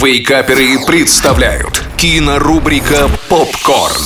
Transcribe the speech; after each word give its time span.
Вейкаперы 0.00 0.78
представляют 0.86 1.82
кинорубрика 1.96 3.10
«Попкорн». 3.28 4.04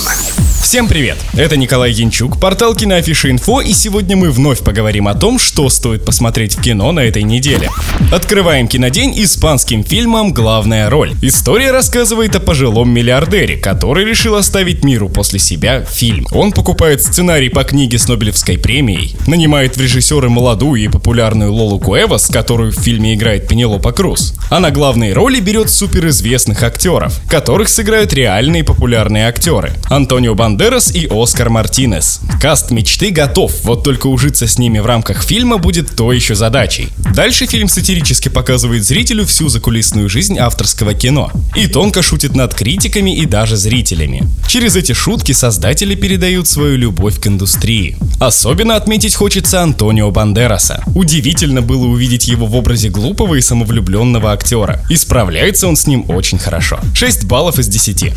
Всем 0.63 0.87
привет! 0.87 1.19
Это 1.33 1.55
Николай 1.55 1.91
Янчук, 1.91 2.39
портал 2.39 2.73
Киноафиша 2.73 3.29
Инфо, 3.29 3.61
и 3.61 3.73
сегодня 3.73 4.17
мы 4.17 4.31
вновь 4.31 4.63
поговорим 4.63 5.07
о 5.07 5.13
том, 5.13 5.37
что 5.37 5.69
стоит 5.69 6.03
посмотреть 6.03 6.57
в 6.57 6.61
кино 6.63 6.91
на 6.91 7.01
этой 7.01 7.21
неделе. 7.21 7.69
Открываем 8.13 8.67
кинодень 8.67 9.11
испанским 9.23 9.83
фильмом 9.83 10.33
«Главная 10.33 10.87
роль». 10.87 11.13
История 11.23 11.71
рассказывает 11.71 12.35
о 12.35 12.39
пожилом 12.39 12.91
миллиардере, 12.91 13.57
который 13.57 14.05
решил 14.05 14.35
оставить 14.35 14.83
миру 14.83 15.09
после 15.09 15.39
себя 15.39 15.83
фильм. 15.83 16.27
Он 16.31 16.51
покупает 16.51 17.01
сценарий 17.01 17.49
по 17.49 17.63
книге 17.63 17.97
с 17.97 18.07
Нобелевской 18.07 18.59
премией, 18.59 19.15
нанимает 19.25 19.77
в 19.77 19.81
режиссеры 19.81 20.29
молодую 20.29 20.83
и 20.83 20.89
популярную 20.89 21.51
Лолу 21.51 21.79
Куэвас, 21.79 22.27
которую 22.27 22.71
в 22.71 22.75
фильме 22.75 23.15
играет 23.15 23.47
Пенелопа 23.47 23.91
Круз, 23.91 24.35
а 24.51 24.59
на 24.59 24.69
главные 24.69 25.13
роли 25.13 25.39
берет 25.39 25.71
суперизвестных 25.71 26.61
актеров, 26.61 27.19
которых 27.27 27.67
сыграют 27.67 28.13
реальные 28.13 28.63
популярные 28.63 29.27
актеры. 29.27 29.73
Антонио 29.89 30.35
Бандерас 30.35 30.93
и 30.93 31.07
Оскар 31.09 31.49
Мартинес. 31.49 32.19
Каст 32.39 32.69
мечты 32.69 33.09
готов, 33.09 33.63
вот 33.63 33.83
только 33.83 34.05
ужиться 34.05 34.45
с 34.45 34.59
ними 34.59 34.77
в 34.77 34.85
рамках 34.85 35.23
фильма 35.23 35.57
будет 35.57 35.95
то 35.95 36.13
еще 36.13 36.35
задачей. 36.35 36.89
Дальше 37.15 37.47
фильм 37.47 37.67
сатирически 38.03 38.27
показывает 38.27 38.83
зрителю 38.83 39.25
всю 39.25 39.47
закулисную 39.47 40.09
жизнь 40.09 40.37
авторского 40.37 40.93
кино. 40.93 41.31
И 41.55 41.67
тонко 41.67 42.01
шутит 42.01 42.35
над 42.35 42.53
критиками 42.53 43.15
и 43.15 43.25
даже 43.25 43.55
зрителями. 43.55 44.23
Через 44.47 44.75
эти 44.75 44.91
шутки 44.91 45.31
создатели 45.31 45.95
передают 45.95 46.47
свою 46.47 46.77
любовь 46.77 47.19
к 47.19 47.27
индустрии. 47.27 47.97
Особенно 48.19 48.75
отметить 48.75 49.15
хочется 49.15 49.61
Антонио 49.61 50.11
Бандераса. 50.11 50.83
Удивительно 50.95 51.61
было 51.61 51.85
увидеть 51.85 52.27
его 52.27 52.45
в 52.45 52.55
образе 52.55 52.89
глупого 52.89 53.35
и 53.35 53.41
самовлюбленного 53.41 54.33
актера. 54.33 54.81
И 54.89 54.97
справляется 54.97 55.67
он 55.67 55.77
с 55.77 55.87
ним 55.87 56.05
очень 56.09 56.39
хорошо. 56.39 56.79
6 56.93 57.25
баллов 57.25 57.59
из 57.59 57.67
10. 57.67 58.11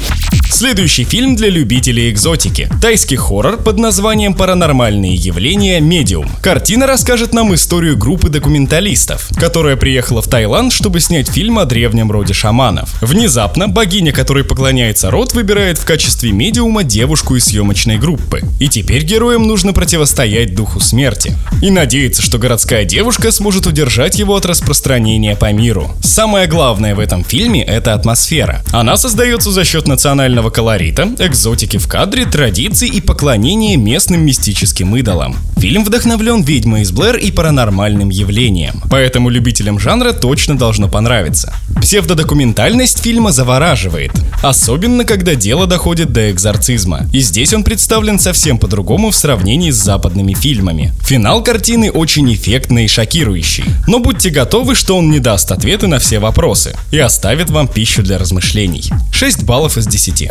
Следующий 0.51 1.05
фильм 1.05 1.37
для 1.37 1.49
любителей 1.49 2.11
экзотики. 2.11 2.69
Тайский 2.81 3.17
хоррор 3.17 3.59
под 3.59 3.79
названием 3.79 4.35
«Паранормальные 4.35 5.15
явления. 5.15 5.81
Медиум». 5.81 6.29
Картина 6.41 6.87
расскажет 6.87 7.35
нам 7.35 7.55
историю 7.55 7.97
группы 7.97 8.29
документалистов, 8.29 9.29
которая 9.39 9.76
приехала 9.77 10.23
в 10.23 10.29
Таиланд, 10.29 10.73
чтобы 10.73 11.01
снять 11.01 11.29
фильм 11.29 11.59
о 11.59 11.65
древнем 11.65 12.11
роде 12.11 12.33
шаманов. 12.33 12.91
Внезапно 13.03 13.69
богиня, 13.69 14.13
которой 14.13 14.45
поклоняется 14.45 15.11
род, 15.11 15.35
выбирает 15.35 15.79
в 15.79 15.85
качестве 15.85 16.33
медиума 16.33 16.85
девушку 16.85 17.37
из 17.37 17.45
съемочной 17.45 17.99
группы. 17.99 18.43
И 18.59 18.69
теперь 18.69 19.05
героям 19.05 19.47
нужно 19.47 19.73
противостоять 19.73 20.55
духу 20.55 20.81
смерти. 20.81 21.37
И 21.63 21.71
надеяться, 21.71 22.23
что 22.23 22.39
городская 22.39 22.85
девушка 22.85 23.31
сможет 23.33 23.67
удержать 23.67 24.19
его 24.19 24.35
от 24.37 24.47
распространения 24.47 25.37
по 25.37 25.53
миру. 25.53 25.95
Самое 26.03 26.47
главное 26.47 26.95
в 26.95 27.01
этом 27.01 27.25
фильме— 27.25 27.63
это 27.65 27.95
атмосфера. 27.95 28.63
Она 28.73 28.97
создается 28.97 29.51
за 29.51 29.65
счет 29.65 29.87
национального 29.87 30.51
колорита, 30.51 31.09
экзотики 31.19 31.77
в 31.79 31.89
кадре, 31.89 32.25
традиций 32.25 32.89
и 32.89 33.01
поклонения 33.01 33.77
местным 33.77 34.25
мистическим 34.25 34.97
идолам. 34.97 35.37
Фильм 35.59 35.85
вдохновлен 35.85 36.43
«Ведьмой 36.43 36.83
из 36.83 36.93
Блэр» 36.93 37.17
и 37.17 37.31
паранормальным 37.31 38.11
явлением, 38.11 38.83
поэтому 38.91 39.29
любителям 39.57 39.79
жанра 39.79 40.13
точно 40.13 40.59
должно 40.59 40.89
понравиться. 40.89 41.53
Псевдодокументальность 41.81 43.03
фильма 43.03 43.33
завораживает, 43.33 44.13
особенно 44.43 45.05
когда 45.05 45.35
дело 45.35 45.67
доходит 45.67 46.13
до 46.13 46.31
экзорцизма, 46.31 47.09
и 47.13 47.21
здесь 47.21 47.55
он 47.55 47.65
представлен 47.65 48.19
совсем 48.19 48.59
по-другому 48.59 49.11
в 49.11 49.17
сравнении 49.17 49.71
с 49.71 49.77
западными 49.77 50.35
фильмами. 50.35 50.93
Финал 51.05 51.43
картины 51.43 51.91
очень 51.91 52.33
эффектный 52.35 52.85
и 52.85 52.89
шокирующий, 52.89 53.65
но 53.87 53.99
будьте 53.99 54.31
готовы, 54.31 54.75
что 54.75 54.99
он 54.99 55.11
не 55.11 55.21
даст 55.21 55.51
ответы 55.53 55.87
на 55.87 55.99
все 55.99 56.19
вопросы 56.19 56.77
и 56.91 56.99
оставит 56.99 57.51
вам 57.51 57.69
пищу 57.69 58.03
для 58.03 58.19
размышлений. 58.19 58.85
6 59.13 59.45
баллов 59.45 59.79
из 59.79 59.87
10. 59.87 60.31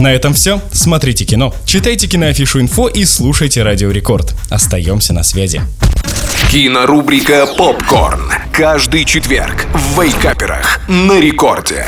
На 0.00 0.12
этом 0.12 0.34
все. 0.34 0.60
Смотрите 0.72 1.24
кино, 1.24 1.54
читайте 1.64 2.06
киноафишу 2.06 2.60
инфо 2.60 2.88
и 2.88 3.04
слушайте 3.04 3.62
Радио 3.62 3.90
Рекорд. 3.90 4.34
Остаемся 4.50 5.14
на 5.14 5.22
связи. 5.22 5.62
Кинорубрика 6.50 7.46
«Попкорн». 7.46 8.32
Каждый 8.52 9.04
четверг 9.04 9.68
в 9.72 10.02
Вейкаперах 10.02 10.80
на 10.88 11.20
рекорде. 11.20 11.86